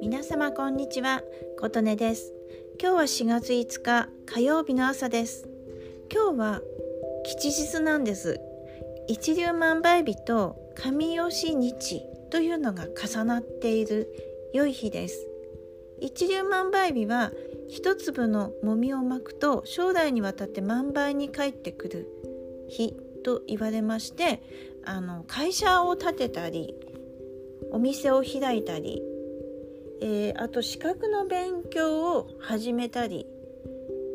[0.00, 1.22] 皆様こんにちは
[1.58, 2.32] 琴音です。
[2.80, 5.48] 今日は4月5日火曜日の朝です。
[6.12, 6.62] 今日は
[7.24, 8.38] 吉日なんです。
[9.08, 14.08] 一粒万倍日と神吉日というのが重なっている
[14.52, 15.26] 良い日です。
[16.00, 17.32] 一粒万倍日は
[17.68, 22.06] 一粒のもみをまくと将来にわたって万倍に帰ってくる
[22.68, 24.42] 日と言われまして
[24.84, 26.74] あの会社を建てたり
[27.72, 29.02] お店を開いたり、
[30.00, 33.26] えー、あと資格の勉強を始めたり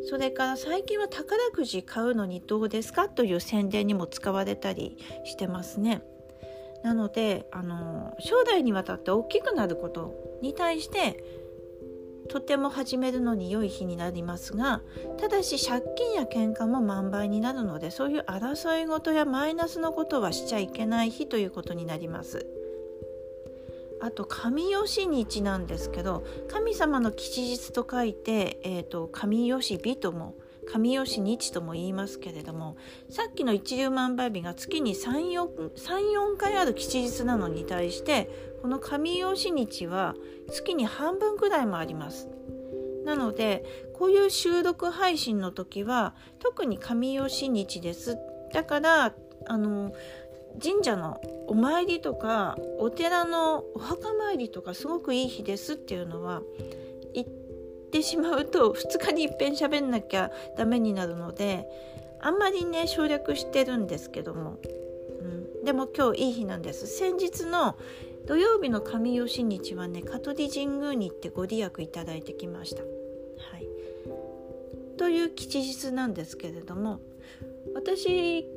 [0.10, 6.04] それから最近は宝くじ買うのにどうですかという宣伝にも使われたりしてますね。
[6.84, 11.24] なのであの将来にわたって大きくなることに対して
[12.30, 14.82] とても始めるのに良い日になりますが
[15.18, 22.46] ただし借金や喧嘩も満倍になるのでそういう争い事やマイナスのことはしちゃいけない日ということになります。
[24.02, 30.36] あと神吉日なんですけど神様の吉日と書いて、えーと、神吉日とも
[30.72, 32.78] 神吉日とも言いますけれども
[33.10, 38.30] さっきの一粒万倍日が月に34回ある吉日なのに対して
[38.62, 40.16] この神吉日は
[40.50, 42.30] 月に半分くらいもあります。
[43.06, 48.18] なのでこういう収録配信の時は特に神吉日です。
[48.54, 49.14] だから
[49.48, 49.94] あの
[50.62, 56.42] 神社のお参りとかお寺のお墓参りとかすごくいい日ですっていうのは
[57.94, 61.68] ってしまうと2日にいっぺん喋んなきゃダメになるので
[62.20, 64.58] あんまりね省略してるんですけども、
[65.22, 67.78] うん、でも今日いい日なんです先日の
[68.26, 72.82] 土曜日の神吉日はね香取神宮に行ってご利益いただいてきました。
[72.82, 72.88] は
[73.60, 73.68] い、
[74.98, 77.02] という吉日なんですけれども
[77.76, 78.48] 私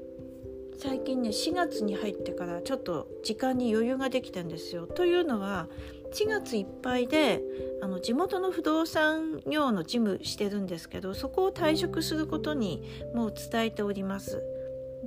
[0.78, 4.86] 最近ね4月に入ってからちょっと時間に余裕ができたんですよ。
[4.86, 5.68] というのは
[6.16, 7.42] 4月いっぱいで
[7.82, 12.82] あの地元の不動産業の事務してるんですけどそこを退職することに
[13.14, 14.42] もう伝えております。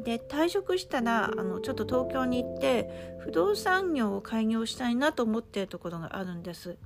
[0.03, 6.77] で退職したらあのちょっと東京に行って不動産業を開業したいなと思ってるところがあるんです。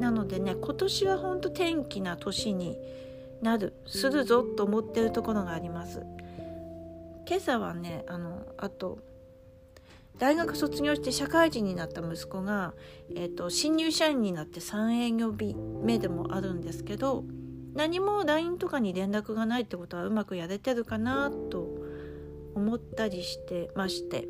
[0.00, 2.76] なのでね今年は本当天気な年に
[3.42, 6.02] なるするぞと思ってるところがあります。
[7.28, 8.98] 今朝はねあのあと
[10.18, 12.74] 大学卒業して社会人になった息子が、
[13.14, 17.24] えーと、新入社員になって3営業日目でもあるんですけど
[17.74, 21.68] 何も LINE とかに連絡がないってことはうまくやれてるかなと
[22.54, 24.26] 思ったりしてまして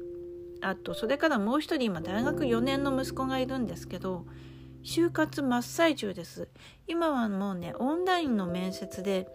[0.60, 4.26] あとそれからもう一人今大学4年の息子がいるんですけど
[4.82, 6.48] 就活真っ最中です。
[6.86, 9.26] 今はもうねオンラインの面接で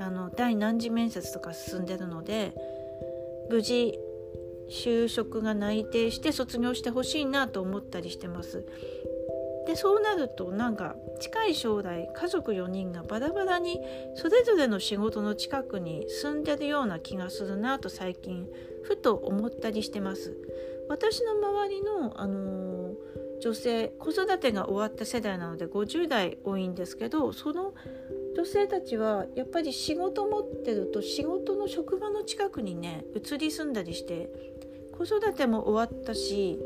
[0.00, 2.54] あの第何次面接とか進んでるので
[3.48, 3.96] 無事
[4.70, 8.64] 就職が内定して卒業してほしいなと思ったりしてます。
[9.66, 13.78] でそうなるとなんか近い将来家族4人がバラバラに
[14.14, 18.48] それぞれの仕事の近くに住んでるような気がするなと最近
[18.82, 20.36] ふと思ったりしてます。
[20.88, 22.94] 私の周りの、あのー、
[23.40, 27.74] 女性子育てが終わった世代なので50代多いんですけどその
[28.40, 34.30] 女性たちはやっぱり仕事持ってると仕事の職場の近くにね移り住んだりして
[34.96, 36.58] 子育ても終わったし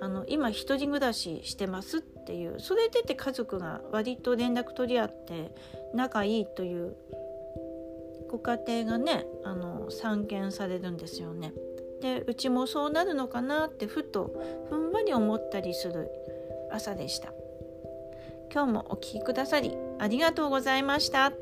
[0.00, 5.52] あの今一人暮らししてますっていうそれでて家族が割と連絡取り合って
[5.94, 6.96] 仲いいという
[8.28, 11.52] ご家庭がねあの散見されるんですよね。
[12.02, 14.34] でうちもそうなるのかなってふと
[14.68, 16.10] ふんわり思ったりする
[16.72, 17.32] 朝でした。
[18.52, 21.34] 今日もお聴きくださりありがとうございました。